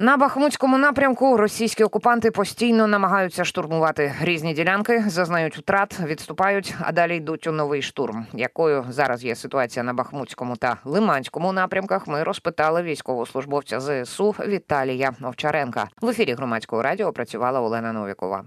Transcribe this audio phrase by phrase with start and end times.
[0.00, 7.16] На Бахмутському напрямку російські окупанти постійно намагаються штурмувати різні ділянки, зазнають втрат, відступають, а далі
[7.16, 8.26] йдуть у новий штурм.
[8.32, 12.06] Якою зараз є ситуація на Бахмутському та Лиманському напрямках?
[12.06, 15.88] Ми розпитали військовослужбовця ЗСУ Віталія Овчаренка.
[16.00, 18.44] В ефірі громадського радіо працювала Олена Новікова.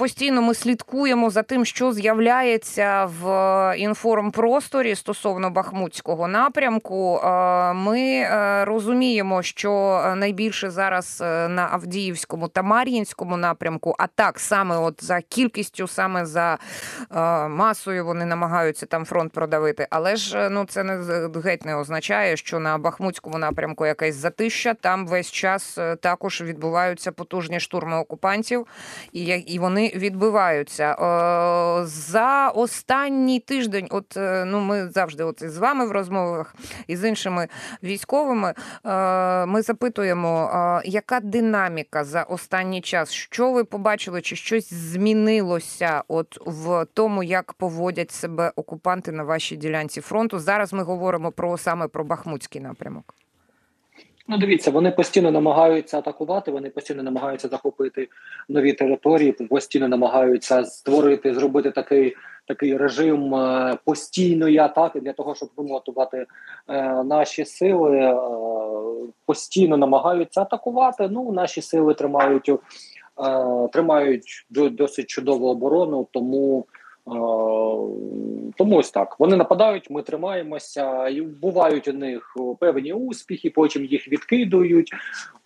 [0.00, 7.16] Постійно ми слідкуємо за тим, що з'являється в інформпросторі стосовно Бахмутського напрямку.
[7.16, 14.40] Е, ми е, розуміємо, що найбільше зараз е, на Авдіївському та Мар'їнському напрямку, а так
[14.40, 16.58] саме от за кількістю, саме за
[17.48, 19.86] масою вони намагаються там фронт продавити.
[19.90, 24.74] Але ж ну це не геть не означає, що на Бахмутському напрямку якась затища.
[24.74, 28.66] Там весь час також відбуваються потужні штурми окупантів,
[29.12, 30.92] і і вони відбиваються.
[30.92, 36.54] Е, за останній тиждень, от е, ну ми завжди, от з вами в розмовах
[36.86, 37.48] і з іншими
[37.82, 43.12] військовими, е, ми запитуємо, яка динаміка за останній час?
[43.12, 49.56] Що ви побачили, чи щось змінилося от в тому, як поводять себе окупанти на вашій
[49.56, 50.38] ділянці фронту?
[50.38, 53.19] Зараз ми говоримо про саме про Бахмутський напрямок.
[54.30, 58.08] Ну, дивіться, вони постійно намагаються атакувати, вони постійно намагаються захопити
[58.48, 65.48] нові території, постійно намагаються створити, зробити такий такий режим е, постійної атаки для того, щоб
[65.56, 66.26] вимотувати
[66.68, 67.96] е, наші сили.
[67.96, 68.16] Е,
[69.26, 71.08] постійно намагаються атакувати.
[71.10, 72.58] Ну, наші сили тримають е,
[73.72, 76.66] тримають досить чудову оборону, тому.
[78.56, 84.08] Тому ось так вони нападають, ми тримаємося, і бувають у них певні успіхи, потім їх
[84.08, 84.92] відкидують.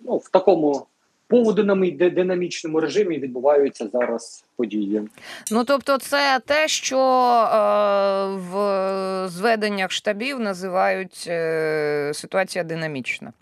[0.00, 0.86] Ну в такому
[2.10, 5.02] динамічному режимі відбуваються зараз події.
[5.50, 7.56] Ну тобто, це те, що е,
[8.50, 13.32] в зведеннях штабів називають е, ситуація динамічна.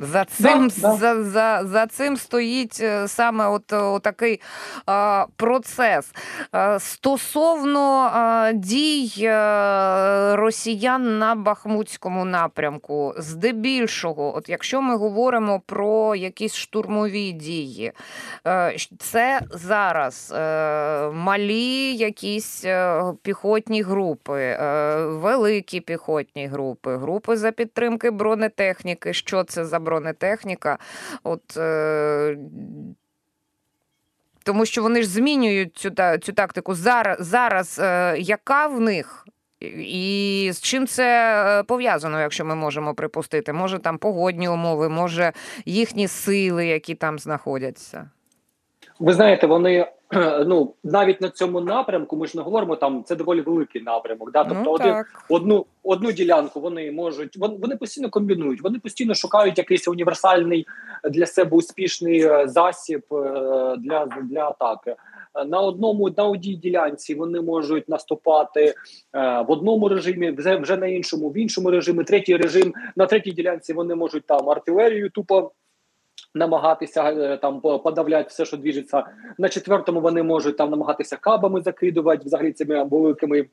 [0.00, 0.96] За цим да, да.
[0.96, 4.40] За, за, за цим стоїть е, саме от, от такий
[4.86, 6.12] а, процес.
[6.52, 9.30] А, стосовно а, дій
[10.36, 17.92] росіян на Бахмутському напрямку, здебільшого, от якщо ми говоримо про якісь штурмові дії,
[18.46, 22.64] е, це зараз е, малі якісь
[23.22, 24.56] піхотні групи,
[25.02, 29.12] великі піхотні групи, групи за підтримки бронетехніки.
[29.12, 29.89] Що це за бронетехніка.
[31.22, 32.36] От е,
[34.42, 35.90] тому що вони ж змінюють цю
[36.22, 39.26] цю тактику зараз, зараз е, яка в них?
[39.76, 43.52] І з чим це е, пов'язано, якщо ми можемо припустити?
[43.52, 45.32] Може там погодні умови, може
[45.64, 48.10] їхні сили, які там знаходяться?
[49.00, 49.86] Ви знаєте, вони
[50.46, 53.04] ну навіть на цьому напрямку ми ж не говоримо там.
[53.04, 54.32] Це доволі великий напрямок.
[54.32, 58.62] Да, тобто, ну, один одну одну ділянку вони можуть вони, вони постійно комбінують.
[58.62, 60.66] Вони постійно шукають якийсь універсальний
[61.10, 63.16] для себе успішний е, засіб е,
[63.78, 64.96] для, для атаки.
[65.46, 68.74] На одному на одній ділянці вони можуть наступати е,
[69.48, 72.04] в одному режимі, вже вже на іншому, в іншому режимі.
[72.04, 75.50] Третій режим на третій ділянці вони можуть там артилерію тупо
[76.34, 79.04] намагатися е, там подавляти все, що двіжиться.
[79.38, 83.46] На четвертому вони можуть там намагатися кабами закидувати взагалі цими великими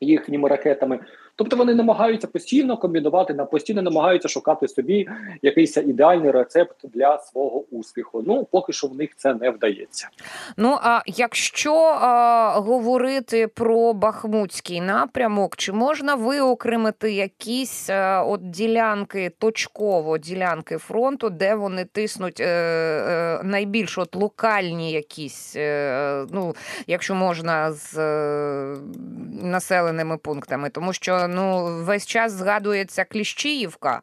[0.00, 0.98] їхніми ракетами.
[1.40, 5.08] Тобто вони намагаються постійно комбінувати, на постійно намагаються шукати собі
[5.42, 8.22] якийсь ідеальний рецепт для свого успіху.
[8.26, 10.08] Ну поки що в них це не вдається.
[10.56, 19.32] Ну а якщо а, говорити про Бахмутський напрямок, чи можна виокремити якісь а, от ділянки
[19.38, 26.54] точково ділянки фронту, де вони тиснуть е, е, найбільш от локальні якісь, е, ну
[26.86, 28.76] якщо можна з е,
[29.42, 34.02] населеними пунктами, тому що ну весь час згадується Кліщіївка.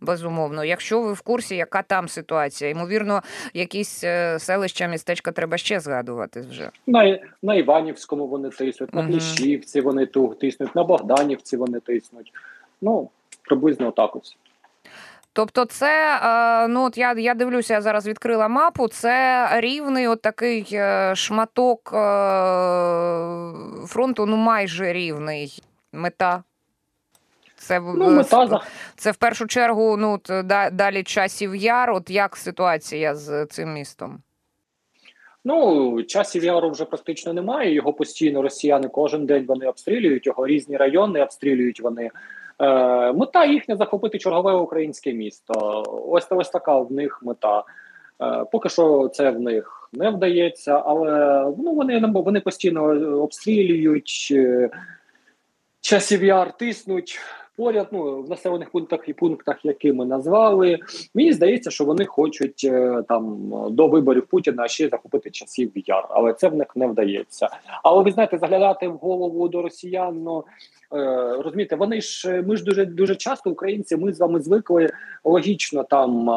[0.00, 3.22] Безумовно, якщо ви в курсі, яка там ситуація, ймовірно,
[3.54, 6.70] якісь е, селища, містечка треба ще згадувати вже.
[6.86, 12.32] На на Іванівському вони тиснуть, на Кліщівці вони тут тиснуть, на Богданівці вони тиснуть.
[12.80, 13.10] Ну,
[13.42, 14.36] приблизно так ось.
[15.32, 18.88] Тобто, це е, ну от я я дивлюся, я зараз відкрила мапу.
[18.88, 21.90] Це рівний от такий е, шматок
[23.86, 25.62] фронту, ну майже рівний
[25.92, 26.42] мета.
[27.64, 28.60] Це ну, мета...
[28.96, 29.96] це в першу чергу.
[29.96, 30.20] Ну
[30.72, 31.90] далі часів яр.
[31.90, 34.18] От як ситуація з цим містом?
[35.44, 37.74] Ну часів яру вже практично немає.
[37.74, 40.46] Його постійно росіяни кожен день вони обстрілюють його.
[40.46, 42.10] Різні райони обстрілюють вони.
[42.58, 45.82] Е, Мета їхня захопити чергове українське місто.
[46.08, 47.64] Ось ось така в них мета.
[48.22, 52.82] Е, Поки що це в них не вдається, але ну вони вони постійно
[53.22, 54.28] обстрілюють.
[54.30, 54.70] Е,
[55.84, 57.20] часів яр тиснуть,
[57.56, 60.78] поряд ну, в населених пунктах і пунктах, які ми назвали.
[61.14, 66.32] Мені здається, що вони хочуть е, там до виборів Путіна ще захопити часів яр, але
[66.32, 67.48] це в них не вдається.
[67.82, 70.22] Але ви знаєте, заглядати в голову до росіян.
[70.22, 70.44] ну,
[70.94, 74.90] Е, розумієте, вони ж ми ж дуже дуже часто, українці, ми з вами звикли
[75.24, 76.30] логічно там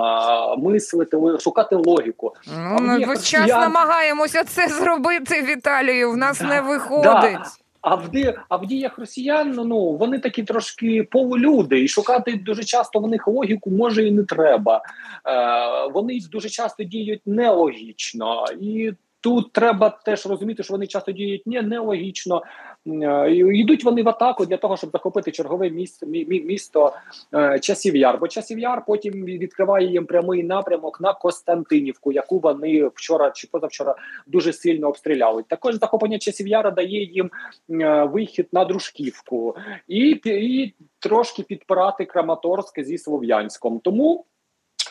[0.57, 2.33] мислити, шукати логіку.
[2.57, 6.11] Ну, Ми весь час намагаємося це зробити Віталію.
[6.11, 7.03] В нас да, не виходить.
[7.03, 7.45] Да.
[7.81, 8.09] А в
[8.49, 13.27] а в діях росіян ну вони такі трошки полулюди, і шукати дуже часто в них
[13.27, 14.81] логіку може і не треба.
[15.25, 18.91] Е, Вони дуже часто діють нелогічно, і
[19.21, 22.43] тут треба теж розуміти, що вони часто діють не нелогічно.
[22.87, 26.93] Е, йдуть вони в атаку для того, щоб захопити чергове місто місто
[27.33, 28.17] е, часів яр.
[28.19, 33.95] Бо часів яр потім відкриває їм прямий напрямок на Костянтинівку, яку вони вчора чи позавчора
[34.27, 35.43] дуже сильно обстріляли.
[35.47, 37.31] Також захоплення часів яра дає їм
[37.69, 39.55] е, вихід на дружківку
[39.87, 43.79] і, і трошки підпирати Краматорськ зі Слов'янськом.
[43.79, 44.25] Тому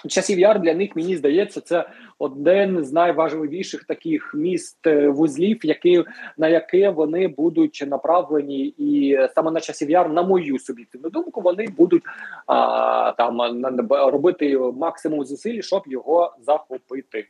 [0.09, 1.89] Часів яр для них мені здається, це
[2.19, 6.05] один з найважливіших таких міст е, вузлів, які
[6.39, 11.69] на яке вони будуть направлені, і саме на часів яр, на мою суб'єктивну думку, вони
[11.77, 12.03] будуть
[12.47, 13.41] а, там
[13.91, 17.27] робити максимум зусиль, щоб його захопити.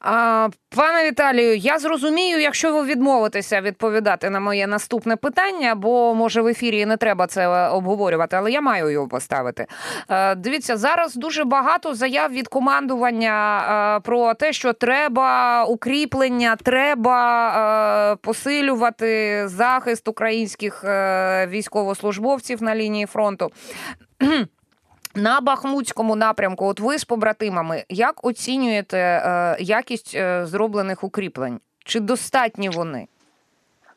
[0.00, 6.42] А, Пане Віталію, я зрозумію, якщо ви відмовитеся відповідати на моє наступне питання, бо може
[6.42, 9.66] в ефірі не треба це обговорювати, але я маю його поставити.
[10.08, 13.62] Е, дивіться, зараз дуже багато заяв від командування
[13.96, 20.84] е, про те, що треба укріплення, треба е, посилювати захист українських
[21.48, 23.50] військовослужбовців на лінії фронту.
[25.14, 31.60] На Бахмутському напрямку, от ви з побратимами, як оцінюєте е, якість е, зроблених укріплень?
[31.84, 33.06] Чи достатні вони?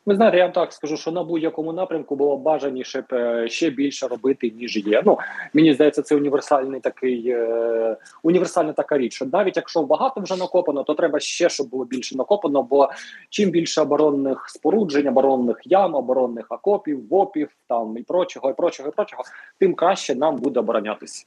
[0.06, 4.08] Ви знаєте, я вам так скажу, що на будь-якому напрямку було бажаніше е, ще більше
[4.08, 5.02] робити ніж є.
[5.06, 5.18] Ну
[5.54, 9.14] мені здається, це універсальний такий е, універсальна така річ.
[9.14, 12.62] що Навіть якщо багато вже накопано, то треба ще щоб було більше накопано.
[12.62, 12.88] Бо
[13.30, 18.92] чим більше оборонних споруджень, оборонних ям, оборонних окопів, вопів там і прочого, і прочого, і
[18.92, 19.22] прочого,
[19.58, 21.26] тим краще нам буде оборонятися.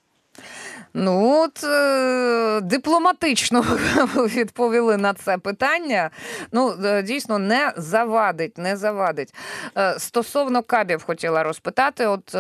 [0.99, 3.61] Ну, от е, дипломатично
[4.17, 6.09] відповіли на це питання.
[6.51, 9.33] Ну, е, дійсно, не завадить, не завадить.
[9.77, 12.07] Е, стосовно кабів хотіла розпитати.
[12.07, 12.35] От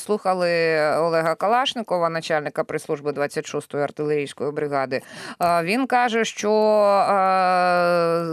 [0.00, 0.48] слухали
[0.96, 5.00] Олега Калашникова, начальника прес-служби 26-ї артилерійської бригади.
[5.62, 6.50] Він каже, що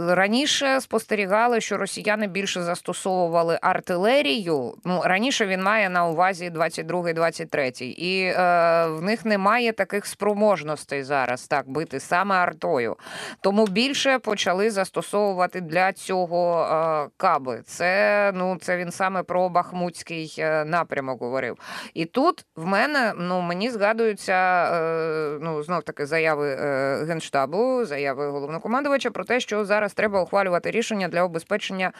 [0.08, 4.74] раніше спостерігали, що росіяни більше застосовували артилерію.
[4.84, 7.82] Ну, раніше він має на увазі 22-23.
[7.82, 8.32] І
[8.98, 12.96] в в них немає таких спроможностей зараз так бити саме артою.
[13.40, 17.62] Тому більше почали застосовувати для цього е, каби.
[17.64, 21.56] Це ну це він саме про Бахмутський е, напрямок говорив.
[21.94, 26.54] І тут в мене ну мені згадуються е, ну знов таки заяви
[27.08, 31.92] генштабу, заяви головнокомандувача про те, що зараз треба ухвалювати рішення для обезпечення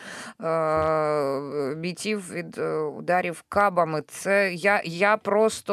[1.77, 2.59] бійців від
[2.99, 4.03] ударів кабами.
[4.09, 5.73] Це я, я просто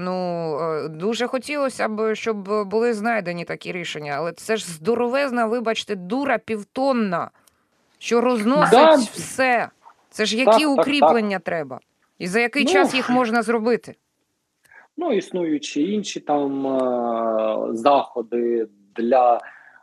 [0.00, 0.56] ну
[0.88, 7.30] дуже хотілося б, щоб були знайдені такі рішення, але це ж здоровезна, вибачте, дура півтонна,
[7.98, 8.94] що розносить да.
[8.94, 9.68] все.
[10.10, 11.44] Це ж які так, укріплення так, так.
[11.44, 11.80] треба,
[12.18, 13.94] і за який ну, час їх можна зробити?
[14.96, 19.40] Ну, існуючи інші там е- заходи для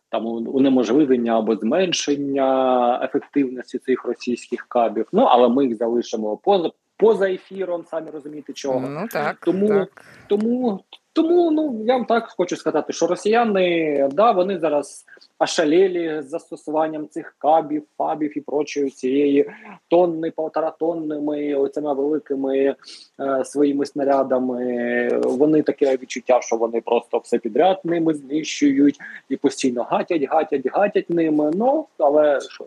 [0.10, 5.08] там унеможливлення або зменшення ефективності цих російських кабів.
[5.12, 6.72] Ну але ми їх залишимо поза
[7.04, 8.80] поза ефіром, самі розумієте, чого.
[8.80, 10.06] Ну так тому так.
[10.28, 10.84] тому.
[11.16, 15.06] Тому ну я вам так хочу сказати, що росіяни да вони зараз
[15.40, 19.52] ошалели з застосуванням цих кабів, фабів і прочої цієї
[19.88, 22.76] тонни, полторатонними оцими великими
[23.20, 25.10] е, своїми снарядами.
[25.24, 28.98] Вони таке відчуття, що вони просто все підряд ними знищують
[29.30, 31.52] і постійно гатять, гатять, гатять ними.
[31.54, 32.66] Ну але що.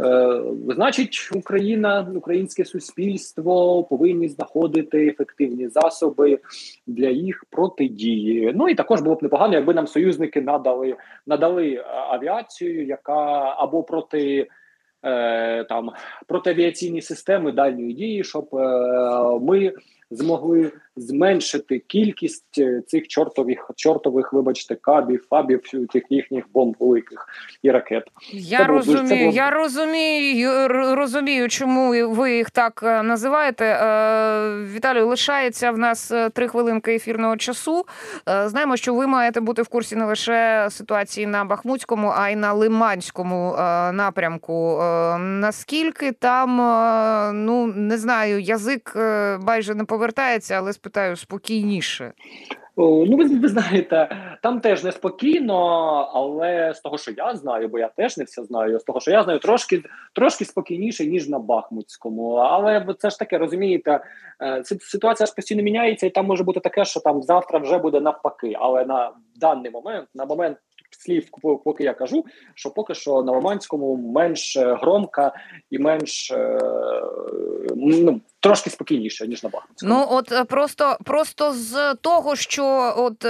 [0.00, 6.38] Е, значить, Україна, українське суспільство повинні знаходити ефективні засоби
[6.86, 8.52] для їх протидії.
[8.54, 13.82] Ну і також було б непогано, якби нам союзники надали надали е, авіацію, яка або
[13.82, 14.48] проти
[15.02, 15.90] е, там
[16.26, 18.48] протиавіаційні системи дальньої дії, щоб
[19.42, 19.72] ми
[20.10, 25.60] змогли зменшити кількість е, цих чортових чортових, вибачте, кабів, фабів,
[25.92, 27.26] цих їхніх бомб великих
[27.62, 28.04] і ракет.
[28.32, 29.36] Я це розумію, було...
[29.36, 33.64] я розумію, розумію, чому ви їх так е, називаєте.
[33.64, 37.84] Е, Віталію, лишається в нас три хвилинки ефірного часу.
[38.46, 42.52] Знаємо, що ви маєте бути в курсі не лише ситуації на Бахмутському, а й на
[42.52, 43.54] Лиманському
[43.92, 44.78] напрямку.
[45.18, 46.56] Наскільки там
[47.46, 48.92] ну не знаю, язик
[49.40, 52.12] майже не повертається, але спитаю спокійніше.
[52.76, 54.08] Ну, ви, ви знаєте,
[54.42, 55.56] там теж неспокійно,
[56.14, 58.78] але з того, що я знаю, бо я теж не все знаю.
[58.78, 59.82] З того, що я знаю, трошки
[60.14, 62.32] трошки спокійніше ніж на Бахмутському.
[62.32, 64.00] Але це ж таке, розумієте,
[64.42, 68.00] е, ситуація ж постійно міняється, і там може бути таке, що там завтра вже буде
[68.00, 68.56] навпаки.
[68.58, 70.58] Але на даний момент, на момент
[70.90, 71.28] слів,
[71.64, 72.24] поки я кажу,
[72.54, 75.32] що поки що на Лиманському менш е, громка
[75.70, 76.60] і менш е,
[77.76, 79.94] ну, трошки спокійніше ніж на Бахмутському.
[79.94, 83.26] Ну от е, просто просто з того, що от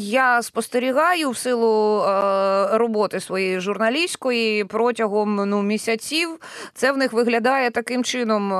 [0.00, 6.28] я спостерігаю в силу е, роботи своєї журналістської протягом ну місяців,
[6.74, 8.50] це в них виглядає таким чином.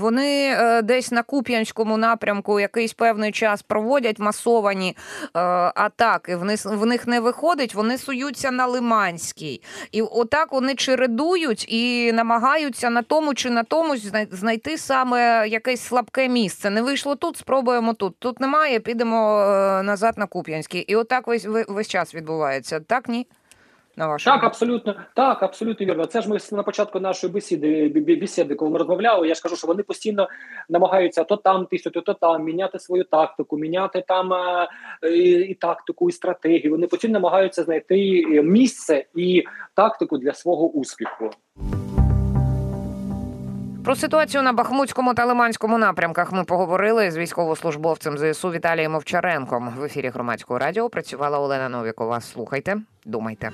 [0.00, 4.96] Вони десь на Куп'янському напрямку якийсь певний час проводять масовані
[5.34, 5.40] е,
[5.74, 6.36] атаки.
[6.36, 7.74] В них в них не виходить.
[7.74, 9.60] Вони суються на Лиманській.
[9.92, 13.96] І отак вони чередують і намагаються на тому чи на тому
[14.30, 16.70] знайти саме якесь слабке місце.
[16.70, 18.18] Не вийшло тут, спробуємо тут.
[18.18, 20.80] Тут немає, підемо е, назад на Куп'янський.
[20.80, 22.80] І отак весь весь час відбувається.
[22.80, 23.26] Так ні?
[23.98, 26.06] На вашу так, абсолютно так, абсолютно вірно.
[26.06, 27.88] Це ж ми на початку нашої бесіди,
[28.20, 29.28] бесіди, коли ми розмовляли.
[29.28, 30.28] Я ж кажу, що вони постійно
[30.68, 34.32] намагаються то там тиснути, то там міняти свою тактику, міняти там
[35.02, 36.70] і, і тактику, і стратегію.
[36.70, 37.96] Вони постійно намагаються знайти
[38.42, 39.44] місце і
[39.74, 41.30] тактику для свого успіху.
[43.86, 49.72] Про ситуацію на Бахмутському та Лиманському напрямках ми поговорили з військовослужбовцем ЗСУ Віталієм Овчаренком.
[49.78, 52.20] В ефірі громадського радіо працювала Олена Новікова.
[52.20, 53.50] Слухайте, думайте.